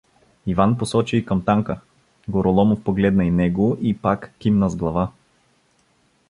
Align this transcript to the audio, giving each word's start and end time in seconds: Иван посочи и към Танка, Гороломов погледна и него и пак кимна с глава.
Иван 0.47 0.77
посочи 0.77 1.17
и 1.17 1.25
към 1.25 1.45
Танка, 1.45 1.79
Гороломов 2.29 2.83
погледна 2.83 3.25
и 3.25 3.31
него 3.31 3.77
и 3.81 3.97
пак 3.97 4.31
кимна 4.39 4.69
с 4.69 4.75
глава. 4.75 5.11